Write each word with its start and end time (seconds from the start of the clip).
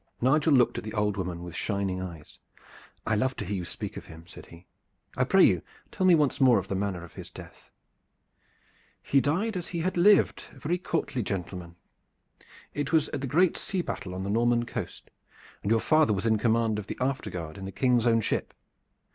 Nigel 0.19 0.51
looked 0.53 0.79
at 0.79 0.83
the 0.83 0.95
old 0.95 1.15
woman 1.15 1.43
with 1.43 1.55
shining 1.55 2.01
eyes. 2.01 2.39
"I 3.05 3.13
love 3.15 3.35
to 3.35 3.45
hear 3.45 3.57
you 3.57 3.65
speak 3.65 3.97
of 3.97 4.07
him," 4.07 4.23
said 4.25 4.47
he. 4.47 4.65
"I 5.15 5.25
pray 5.25 5.43
you 5.43 5.57
to 5.59 5.65
tell 5.91 6.07
me 6.07 6.15
once 6.15 6.41
more 6.41 6.57
of 6.57 6.67
the 6.69 6.73
manner 6.75 7.03
of 7.03 7.13
his 7.13 7.29
death." 7.29 7.69
"He 9.03 9.21
died 9.21 9.55
as 9.55 9.67
he 9.67 9.81
had 9.81 9.97
lived, 9.97 10.45
a 10.55 10.59
very 10.59 10.79
courtly 10.79 11.21
gentleman. 11.21 11.75
It 12.73 12.91
was 12.91 13.09
at 13.09 13.21
the 13.21 13.27
great 13.27 13.57
sea 13.57 13.83
battle 13.83 14.13
upon 14.13 14.23
the 14.23 14.31
Norman 14.31 14.65
coast, 14.65 15.11
and 15.61 15.69
your 15.69 15.79
father 15.79 16.13
was 16.13 16.25
in 16.25 16.39
command 16.39 16.79
of 16.79 16.87
the 16.87 16.97
after 16.99 17.29
guard 17.29 17.55
in 17.59 17.65
the 17.65 17.71
King's 17.71 18.07
own 18.07 18.21
ship. 18.21 18.55